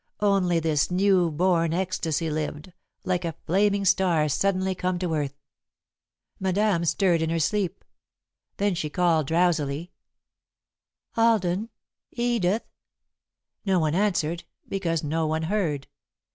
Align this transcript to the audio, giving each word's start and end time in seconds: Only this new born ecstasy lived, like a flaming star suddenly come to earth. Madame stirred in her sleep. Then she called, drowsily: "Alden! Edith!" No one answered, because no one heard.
Only 0.21 0.59
this 0.59 0.89
new 0.89 1.29
born 1.29 1.75
ecstasy 1.75 2.31
lived, 2.31 2.73
like 3.03 3.23
a 3.23 3.35
flaming 3.45 3.85
star 3.85 4.27
suddenly 4.29 4.73
come 4.73 4.97
to 4.97 5.13
earth. 5.13 5.39
Madame 6.39 6.85
stirred 6.85 7.21
in 7.21 7.29
her 7.29 7.37
sleep. 7.37 7.85
Then 8.57 8.73
she 8.73 8.89
called, 8.89 9.27
drowsily: 9.27 9.91
"Alden! 11.15 11.69
Edith!" 12.11 12.63
No 13.63 13.77
one 13.77 13.93
answered, 13.93 14.43
because 14.67 15.03
no 15.03 15.27
one 15.27 15.43
heard. 15.43 15.85